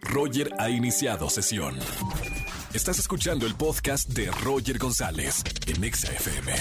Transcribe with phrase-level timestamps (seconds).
[0.00, 1.76] Roger ha iniciado sesión.
[2.72, 6.52] Estás escuchando el podcast de Roger González en Exa FM.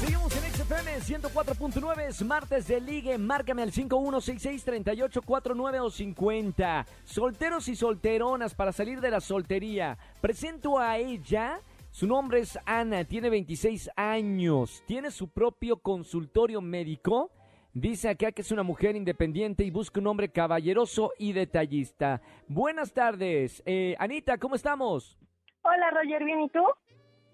[0.00, 3.18] Seguimos en XFM 104.9, es martes de ligue.
[3.18, 6.86] Márcame al 5166-3849 o 50.
[7.04, 9.98] Solteros y solteronas para salir de la soltería.
[10.20, 11.60] Presento a ella.
[11.90, 14.82] Su nombre es Ana, tiene 26 años.
[14.86, 17.32] Tiene su propio consultorio médico.
[17.80, 22.20] Dice acá que es una mujer independiente y busca un hombre caballeroso y detallista.
[22.48, 23.62] Buenas tardes.
[23.66, 25.16] Eh, Anita, ¿cómo estamos?
[25.62, 26.64] Hola Roger, ¿bien y tú?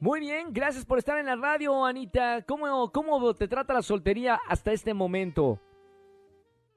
[0.01, 2.43] Muy bien, gracias por estar en la radio, Anita.
[2.47, 5.59] ¿Cómo, cómo te trata la soltería hasta este momento?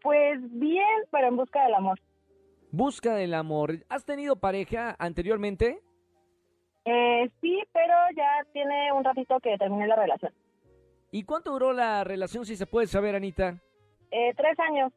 [0.02, 1.99] Pues bien, pero en busca del amor.
[2.72, 3.84] Busca del amor.
[3.89, 5.81] ¿Has tenido pareja anteriormente?
[6.86, 10.31] Eh, sí, pero ya tiene un ratito que terminé la relación.
[11.11, 13.61] ¿Y cuánto duró la relación, si se puede saber, Anita?
[14.11, 14.93] Eh, tres años.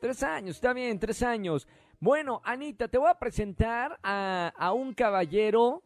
[0.00, 1.66] Tres años, está bien, tres años.
[2.00, 5.82] Bueno, Anita, te voy a presentar a, a un caballero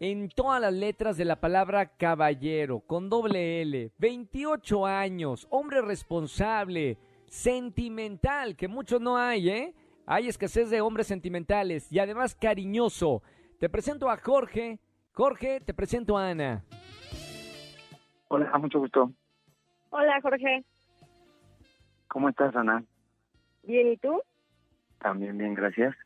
[0.00, 6.96] en todas las letras de la palabra caballero, con doble L, 28 años, hombre responsable,
[7.26, 9.74] sentimental, que muchos no hay, ¿eh?
[10.06, 13.22] Hay escasez de hombres sentimentales y además cariñoso.
[13.60, 14.80] Te presento a Jorge.
[15.12, 16.64] Jorge, te presento a Ana.
[18.32, 19.12] Hola, mucho gusto.
[19.90, 20.64] Hola Jorge,
[22.06, 22.84] ¿Cómo estás, Ana?
[23.64, 24.22] ¿bien y tú?
[25.00, 25.96] También bien, gracias.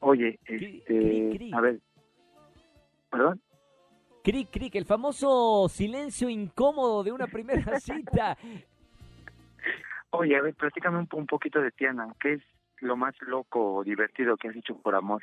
[0.00, 1.50] Oye, este, cri, cri.
[1.52, 1.80] a ver,
[3.10, 3.42] ¿perdón?
[4.24, 8.36] Cric, cric, el famoso silencio incómodo de una primera cita.
[10.10, 12.14] Oye, a ver, platícame un, po- un poquito de ti, Ana.
[12.18, 12.42] ¿Qué es
[12.80, 15.22] lo más loco o divertido que has hecho por amor?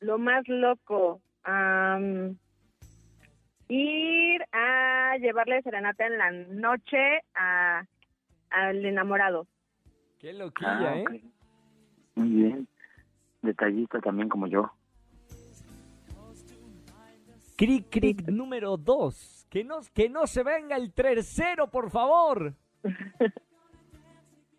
[0.00, 2.38] Lo más loco, am,
[3.74, 7.84] ir a llevarle serenata en la noche a,
[8.50, 9.46] al enamorado.
[10.18, 11.04] Qué loquilla, ¿eh?
[11.08, 11.22] Ah, ok.
[12.16, 12.68] Muy bien.
[13.40, 14.70] Detallista también como yo.
[17.56, 19.46] Cric, cric número dos.
[19.50, 22.54] Que no, que no se venga el tercero, por favor.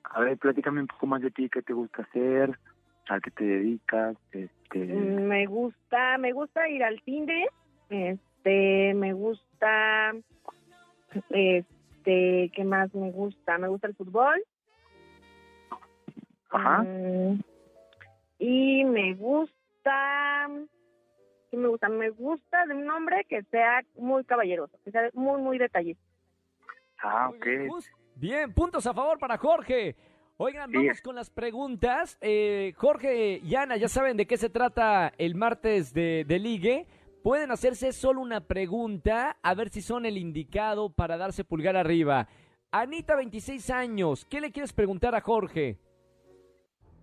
[0.03, 2.59] A ver, platícame un poco más de ti, qué te gusta hacer,
[3.09, 4.77] a qué te dedicas, este...
[4.77, 7.47] Mm, Me gusta, me gusta ir al cine,
[7.89, 10.13] este, me gusta,
[11.29, 13.57] este, ¿qué más me gusta?
[13.57, 14.43] Me gusta el fútbol.
[16.49, 16.83] Ajá.
[16.83, 17.41] Mm,
[18.39, 20.49] y me gusta,
[21.49, 21.89] ¿qué me gusta?
[21.89, 26.03] Me gusta de un hombre que sea muy caballeroso, que sea muy, muy detallista.
[27.01, 27.45] Ah, ok.
[28.15, 29.95] bien, puntos a favor para Jorge.
[30.37, 30.77] Oigan, Sí.
[30.77, 32.17] vamos con las preguntas.
[32.21, 36.87] Eh, Jorge y Ana, ya saben de qué se trata el martes de, de ligue.
[37.23, 42.27] Pueden hacerse solo una pregunta, a ver si son el indicado para darse pulgar arriba.
[42.69, 45.77] Anita, 26 años, ¿qué le quieres preguntar a Jorge?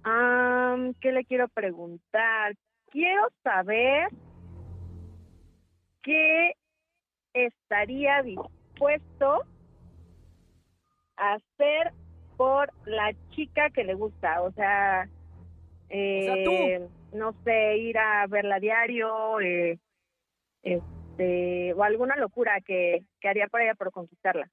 [0.02, 2.54] Am, ¿Qué le quiero preguntar?
[2.90, 4.08] Quiero saber
[6.02, 6.52] qué
[7.32, 9.44] estaría dispuesto
[11.16, 11.94] a hacer
[12.36, 14.42] por la chica que le gusta.
[14.42, 15.08] O sea,
[15.88, 19.78] eh, no sé, ir a verla a diario, eh,
[20.62, 24.48] este, o alguna locura que, que haría por ella por conquistarla.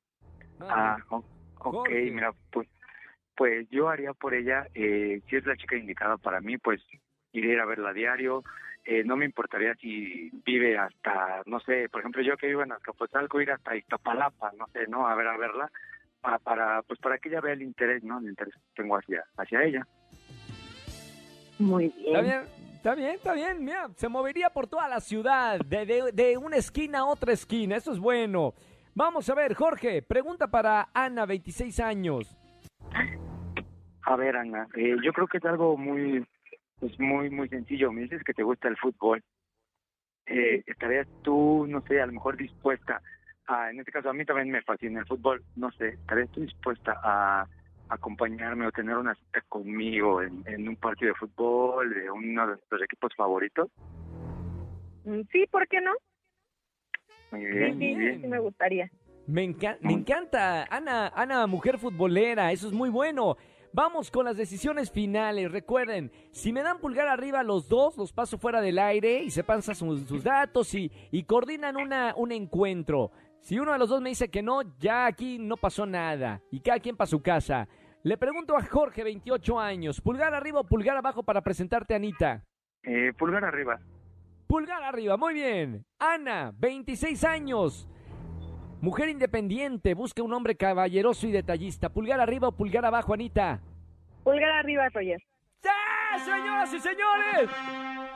[0.60, 2.12] Ah, o- ok, Jorge.
[2.12, 2.68] mira, pues,
[3.36, 6.82] pues yo haría por ella, eh, si es la chica indicada para mí, pues
[7.32, 8.44] iría a verla a diario.
[8.86, 12.72] Eh, no me importaría si vive hasta, no sé, por ejemplo, yo que vivo en
[12.72, 15.08] Azcapotzalco, ir hasta Iztapalapa, no sé, ¿no?
[15.08, 15.70] A ver, a verla,
[16.22, 18.20] para, para, pues para que ella vea el interés, ¿no?
[18.20, 19.86] El interés que tengo hacia, hacia ella.
[21.60, 22.46] Muy bien,
[22.88, 23.66] está bien, está bien.
[23.66, 27.76] Mira, se movería por toda la ciudad, de, de- de una esquina a otra esquina.
[27.76, 28.54] Eso es bueno.
[28.96, 32.38] Vamos a ver, Jorge, pregunta para Ana, 26 años.
[34.04, 36.26] A ver, Ana, eh, yo creo que es algo muy,
[36.80, 37.92] pues muy, muy sencillo.
[37.92, 39.22] Me dices que te gusta el fútbol.
[40.26, 43.02] Eh, ¿Estarías tú, no sé, a lo mejor dispuesta
[43.48, 46.42] a, en este caso a mí también me fascina el fútbol, no sé, ¿estarías tú
[46.42, 47.48] dispuesta a
[47.90, 52.48] acompañarme o tener una cita conmigo en, en un partido de fútbol de uno de
[52.54, 53.70] nuestros equipos favoritos?
[55.06, 55.92] Mm, Sí, ¿por qué no?
[57.32, 58.22] Muy Sí, bien, sí, muy sí, bien.
[58.22, 58.92] sí me gustaría.
[59.28, 63.36] Me, enca- me encanta, Ana, Ana, mujer futbolera, eso es muy bueno.
[63.74, 65.52] Vamos con las decisiones finales.
[65.52, 69.44] Recuerden, si me dan pulgar arriba los dos, los paso fuera del aire y se
[69.44, 73.12] pasan sus, sus datos y, y coordinan una, un encuentro.
[73.48, 76.60] Si uno de los dos me dice que no, ya aquí no pasó nada y
[76.60, 77.66] cada quien para su casa.
[78.04, 82.44] Le pregunto a Jorge, 28 años, pulgar arriba o pulgar abajo para presentarte a Anita.
[82.84, 83.80] Eh, pulgar arriba.
[84.48, 85.86] Pulgar arriba, muy bien.
[85.98, 87.88] Ana, 26 años.
[88.82, 91.88] Mujer independiente, busca un hombre caballeroso y detallista.
[91.88, 93.62] Pulgar arriba o pulgar abajo, Anita.
[94.26, 95.22] Pulgar arriba, Roger.
[95.62, 97.50] ¡Sí, señoras y señores!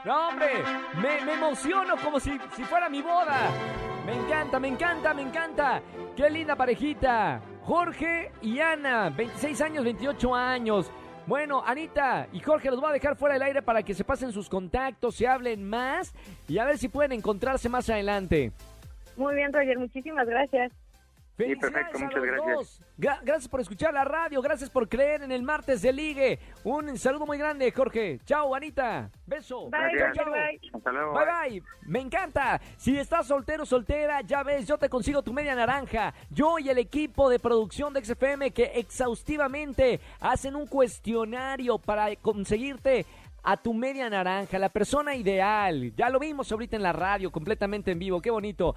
[0.04, 0.50] No, hombre,
[1.00, 3.50] me, me emociono como si, si fuera mi boda.
[4.04, 5.80] Me encanta, me encanta, me encanta.
[6.16, 7.40] Qué linda parejita.
[7.62, 10.90] Jorge y Ana, 26 años, 28 años.
[11.26, 14.32] Bueno, Anita y Jorge los voy a dejar fuera del aire para que se pasen
[14.32, 16.12] sus contactos, se hablen más
[16.48, 18.50] y a ver si pueden encontrarse más adelante.
[19.16, 20.72] Muy bien, Roger, muchísimas gracias.
[21.36, 22.80] Sí, perfecto, muchas gracias.
[22.96, 26.38] gracias por escuchar la radio, gracias por creer en el martes de ligue.
[26.62, 28.20] Un saludo muy grande, Jorge.
[28.24, 29.10] Chao, Anita.
[29.26, 29.70] Beso.
[29.70, 30.60] Bye, chao, bye.
[30.72, 31.14] Hasta luego.
[31.14, 31.62] Bye, bye.
[31.86, 32.60] Me encanta.
[32.76, 36.12] Si estás soltero, soltera, ya ves, yo te consigo tu media naranja.
[36.30, 43.06] Yo y el equipo de producción de XFM que exhaustivamente hacen un cuestionario para conseguirte
[43.42, 45.92] a tu media naranja, la persona ideal.
[45.96, 48.20] Ya lo vimos ahorita en la radio, completamente en vivo.
[48.20, 48.76] Qué bonito.